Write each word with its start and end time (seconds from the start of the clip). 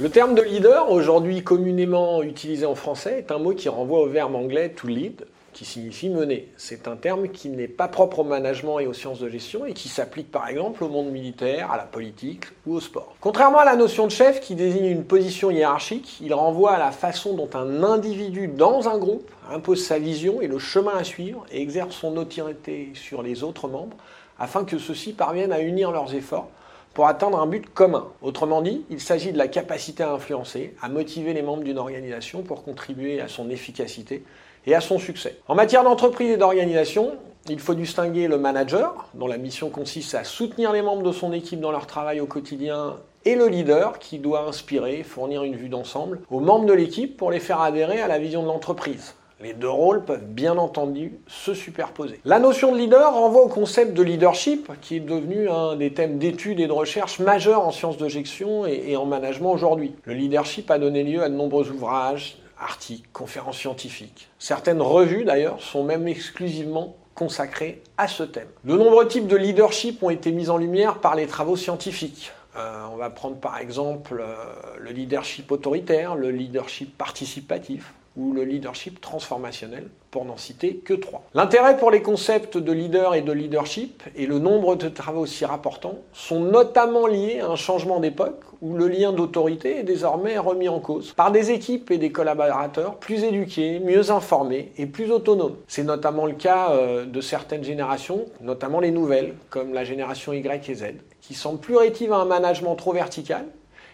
Le 0.00 0.10
terme 0.10 0.36
de 0.36 0.42
leader, 0.42 0.92
aujourd'hui 0.92 1.42
communément 1.42 2.22
utilisé 2.22 2.64
en 2.64 2.76
français, 2.76 3.18
est 3.18 3.32
un 3.32 3.38
mot 3.38 3.52
qui 3.52 3.68
renvoie 3.68 3.98
au 3.98 4.06
verbe 4.06 4.36
anglais 4.36 4.68
to 4.68 4.86
lead, 4.86 5.26
qui 5.52 5.64
signifie 5.64 6.08
mener. 6.08 6.46
C'est 6.56 6.86
un 6.86 6.94
terme 6.94 7.26
qui 7.26 7.48
n'est 7.48 7.66
pas 7.66 7.88
propre 7.88 8.20
au 8.20 8.24
management 8.24 8.78
et 8.78 8.86
aux 8.86 8.92
sciences 8.92 9.18
de 9.18 9.28
gestion 9.28 9.66
et 9.66 9.72
qui 9.72 9.88
s'applique 9.88 10.30
par 10.30 10.46
exemple 10.46 10.84
au 10.84 10.88
monde 10.88 11.10
militaire, 11.10 11.72
à 11.72 11.76
la 11.76 11.82
politique 11.82 12.44
ou 12.64 12.74
au 12.74 12.80
sport. 12.80 13.16
Contrairement 13.20 13.58
à 13.58 13.64
la 13.64 13.74
notion 13.74 14.06
de 14.06 14.12
chef 14.12 14.40
qui 14.40 14.54
désigne 14.54 14.86
une 14.86 15.02
position 15.02 15.50
hiérarchique, 15.50 16.18
il 16.20 16.32
renvoie 16.32 16.74
à 16.74 16.78
la 16.78 16.92
façon 16.92 17.34
dont 17.34 17.50
un 17.54 17.82
individu 17.82 18.46
dans 18.46 18.88
un 18.88 18.98
groupe 18.98 19.28
impose 19.50 19.84
sa 19.84 19.98
vision 19.98 20.40
et 20.40 20.46
le 20.46 20.60
chemin 20.60 20.96
à 20.96 21.02
suivre 21.02 21.44
et 21.50 21.60
exerce 21.60 21.96
son 21.96 22.16
autorité 22.18 22.92
sur 22.94 23.24
les 23.24 23.42
autres 23.42 23.66
membres 23.66 23.96
afin 24.38 24.64
que 24.64 24.78
ceux-ci 24.78 25.12
parviennent 25.12 25.50
à 25.50 25.58
unir 25.58 25.90
leurs 25.90 26.14
efforts 26.14 26.50
pour 26.98 27.06
atteindre 27.06 27.38
un 27.38 27.46
but 27.46 27.72
commun. 27.72 28.08
Autrement 28.22 28.60
dit, 28.60 28.84
il 28.90 28.98
s'agit 28.98 29.30
de 29.30 29.38
la 29.38 29.46
capacité 29.46 30.02
à 30.02 30.10
influencer, 30.10 30.74
à 30.82 30.88
motiver 30.88 31.32
les 31.32 31.42
membres 31.42 31.62
d'une 31.62 31.78
organisation 31.78 32.42
pour 32.42 32.64
contribuer 32.64 33.20
à 33.20 33.28
son 33.28 33.50
efficacité 33.50 34.24
et 34.66 34.74
à 34.74 34.80
son 34.80 34.98
succès. 34.98 35.38
En 35.46 35.54
matière 35.54 35.84
d'entreprise 35.84 36.32
et 36.32 36.36
d'organisation, 36.36 37.12
il 37.48 37.60
faut 37.60 37.74
distinguer 37.74 38.26
le 38.26 38.36
manager, 38.36 39.10
dont 39.14 39.28
la 39.28 39.38
mission 39.38 39.70
consiste 39.70 40.16
à 40.16 40.24
soutenir 40.24 40.72
les 40.72 40.82
membres 40.82 41.04
de 41.04 41.12
son 41.12 41.32
équipe 41.32 41.60
dans 41.60 41.70
leur 41.70 41.86
travail 41.86 42.18
au 42.18 42.26
quotidien, 42.26 42.96
et 43.24 43.36
le 43.36 43.46
leader, 43.46 44.00
qui 44.00 44.18
doit 44.18 44.48
inspirer, 44.48 45.04
fournir 45.04 45.44
une 45.44 45.54
vue 45.54 45.68
d'ensemble 45.68 46.18
aux 46.32 46.40
membres 46.40 46.66
de 46.66 46.72
l'équipe 46.72 47.16
pour 47.16 47.30
les 47.30 47.38
faire 47.38 47.60
adhérer 47.60 48.00
à 48.00 48.08
la 48.08 48.18
vision 48.18 48.42
de 48.42 48.48
l'entreprise. 48.48 49.14
Les 49.40 49.54
deux 49.54 49.68
rôles 49.68 50.04
peuvent 50.04 50.26
bien 50.26 50.58
entendu 50.58 51.12
se 51.28 51.54
superposer. 51.54 52.20
La 52.24 52.40
notion 52.40 52.72
de 52.72 52.78
leader 52.78 53.14
renvoie 53.14 53.42
au 53.42 53.48
concept 53.48 53.94
de 53.94 54.02
leadership, 54.02 54.70
qui 54.80 54.96
est 54.96 55.00
devenu 55.00 55.48
un 55.48 55.76
des 55.76 55.92
thèmes 55.92 56.18
d'études 56.18 56.58
et 56.58 56.66
de 56.66 56.72
recherche 56.72 57.20
majeurs 57.20 57.64
en 57.64 57.70
sciences 57.70 57.98
de 57.98 58.08
gestion 58.08 58.66
et 58.66 58.96
en 58.96 59.06
management 59.06 59.52
aujourd'hui. 59.52 59.94
Le 60.04 60.14
leadership 60.14 60.70
a 60.72 60.78
donné 60.78 61.04
lieu 61.04 61.22
à 61.22 61.28
de 61.28 61.34
nombreux 61.34 61.70
ouvrages, 61.70 62.38
articles, 62.60 63.08
conférences 63.12 63.58
scientifiques. 63.58 64.28
Certaines 64.40 64.82
revues 64.82 65.24
d'ailleurs 65.24 65.62
sont 65.62 65.84
même 65.84 66.08
exclusivement 66.08 66.96
consacrées 67.14 67.82
à 67.96 68.08
ce 68.08 68.22
thème. 68.22 68.48
De 68.64 68.76
nombreux 68.76 69.06
types 69.06 69.26
de 69.26 69.36
leadership 69.36 70.02
ont 70.02 70.10
été 70.10 70.32
mis 70.32 70.50
en 70.50 70.56
lumière 70.56 70.98
par 70.98 71.14
les 71.14 71.26
travaux 71.26 71.56
scientifiques. 71.56 72.32
Euh, 72.56 72.86
on 72.92 72.96
va 72.96 73.10
prendre 73.10 73.36
par 73.36 73.58
exemple 73.58 74.20
euh, 74.20 74.34
le 74.78 74.90
leadership 74.90 75.50
autoritaire, 75.52 76.16
le 76.16 76.30
leadership 76.30 76.96
participatif, 76.96 77.92
ou 78.18 78.32
le 78.32 78.44
leadership 78.44 79.00
transformationnel, 79.00 79.88
pour 80.10 80.24
n'en 80.24 80.36
citer 80.36 80.76
que 80.76 80.94
trois. 80.94 81.22
L'intérêt 81.34 81.76
pour 81.76 81.90
les 81.90 82.02
concepts 82.02 82.56
de 82.56 82.72
leader 82.72 83.14
et 83.14 83.22
de 83.22 83.32
leadership 83.32 84.02
et 84.16 84.26
le 84.26 84.38
nombre 84.38 84.74
de 84.74 84.88
travaux 84.88 85.20
aussi 85.20 85.44
rapportants 85.44 85.98
sont 86.12 86.40
notamment 86.40 87.06
liés 87.06 87.40
à 87.40 87.48
un 87.48 87.56
changement 87.56 88.00
d'époque 88.00 88.42
où 88.60 88.76
le 88.76 88.88
lien 88.88 89.12
d'autorité 89.12 89.78
est 89.78 89.82
désormais 89.84 90.38
remis 90.38 90.68
en 90.68 90.80
cause 90.80 91.12
par 91.12 91.30
des 91.30 91.50
équipes 91.50 91.90
et 91.90 91.98
des 91.98 92.10
collaborateurs 92.10 92.96
plus 92.96 93.22
éduqués, 93.22 93.78
mieux 93.80 94.10
informés 94.10 94.72
et 94.76 94.86
plus 94.86 95.12
autonomes. 95.12 95.56
C'est 95.68 95.84
notamment 95.84 96.26
le 96.26 96.32
cas 96.32 96.72
euh, 96.72 97.04
de 97.04 97.20
certaines 97.20 97.62
générations, 97.62 98.24
notamment 98.40 98.80
les 98.80 98.90
nouvelles, 98.90 99.34
comme 99.50 99.72
la 99.72 99.84
génération 99.84 100.32
Y 100.32 100.68
et 100.70 100.74
Z, 100.74 100.84
qui 101.20 101.34
semblent 101.34 101.60
plus 101.60 101.76
rétives 101.76 102.12
à 102.12 102.16
un 102.16 102.24
management 102.24 102.74
trop 102.74 102.92
vertical 102.92 103.44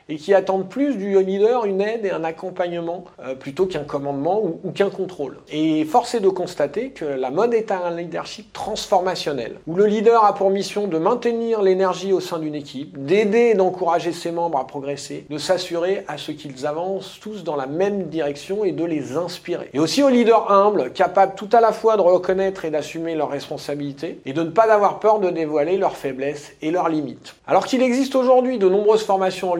et 0.08 0.16
qui 0.16 0.34
attendent 0.34 0.68
plus 0.68 0.96
du 0.96 1.18
leader 1.22 1.64
une 1.64 1.80
aide 1.80 2.04
et 2.04 2.10
un 2.10 2.24
accompagnement 2.24 3.04
euh, 3.22 3.34
plutôt 3.34 3.66
qu'un 3.66 3.84
commandement 3.84 4.42
ou, 4.42 4.70
qu'un 4.72 4.90
contrôle. 4.90 5.38
Et 5.50 5.84
force 5.84 6.14
est 6.14 6.20
de 6.20 6.28
constater 6.28 6.90
que 6.90 7.04
la 7.04 7.30
mode 7.30 7.54
est 7.54 7.70
un 7.70 7.90
leadership 7.90 8.52
transformationnel, 8.52 9.56
où 9.66 9.74
le 9.74 9.86
leader 9.86 10.24
a 10.24 10.34
pour 10.34 10.50
mission 10.50 10.86
de 10.86 10.98
maintenir 10.98 11.62
l'énergie 11.62 12.12
au 12.12 12.20
sein 12.20 12.38
d'une 12.38 12.54
équipe, 12.54 13.04
d'aider 13.04 13.50
et 13.52 13.54
d'encourager 13.54 14.12
ses 14.12 14.30
membres 14.30 14.58
à 14.58 14.66
progresser, 14.66 15.26
de 15.30 15.38
s'assurer 15.38 16.04
à 16.08 16.18
ce 16.18 16.32
qu'ils 16.32 16.66
avancent 16.66 17.18
tous 17.20 17.44
dans 17.44 17.56
la 17.56 17.66
même 17.66 18.04
direction 18.04 18.64
et 18.64 18.72
de 18.72 18.84
les 18.84 19.16
inspirer. 19.16 19.70
Et 19.72 19.78
aussi 19.78 20.02
au 20.02 20.08
leader 20.08 20.50
humble, 20.50 20.92
capable 20.92 21.34
tout 21.34 21.48
à 21.52 21.60
la 21.60 21.72
fois 21.72 21.96
de 21.96 22.02
reconnaître 22.02 22.64
et 22.64 22.70
d'assumer 22.70 23.14
leurs 23.14 23.30
responsabilités 23.30 24.20
et 24.26 24.32
de 24.32 24.42
ne 24.42 24.50
pas 24.50 24.72
avoir 24.72 25.00
peur 25.00 25.18
de 25.18 25.30
dévoiler 25.30 25.76
leurs 25.76 25.96
faiblesses 25.96 26.52
et 26.62 26.70
leurs 26.70 26.88
limites. 26.88 27.34
Alors 27.46 27.66
qu'il 27.66 27.82
existe 27.82 28.14
aujourd'hui 28.14 28.58
de 28.58 28.68
nombreuses 28.68 29.04
formations 29.04 29.52
en 29.52 29.54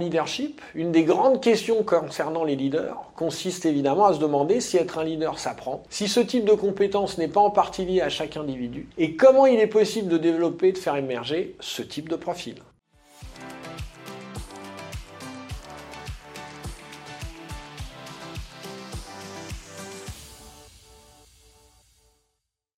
une 0.74 0.92
des 0.92 1.04
grandes 1.04 1.40
questions 1.40 1.82
concernant 1.82 2.44
les 2.44 2.56
leaders 2.56 2.96
consiste 3.16 3.66
évidemment 3.66 4.06
à 4.06 4.14
se 4.14 4.18
demander 4.18 4.60
si 4.60 4.76
être 4.76 4.98
un 4.98 5.04
leader 5.04 5.38
s'apprend, 5.38 5.82
si 5.90 6.08
ce 6.08 6.20
type 6.20 6.44
de 6.44 6.52
compétence 6.52 7.18
n'est 7.18 7.28
pas 7.28 7.40
en 7.40 7.50
partie 7.50 7.84
lié 7.84 8.00
à 8.00 8.08
chaque 8.08 8.36
individu, 8.36 8.88
et 8.98 9.16
comment 9.16 9.46
il 9.46 9.60
est 9.60 9.66
possible 9.66 10.08
de 10.08 10.18
développer, 10.18 10.72
de 10.72 10.78
faire 10.78 10.96
émerger 10.96 11.56
ce 11.60 11.82
type 11.82 12.08
de 12.08 12.16
profil. 12.16 12.56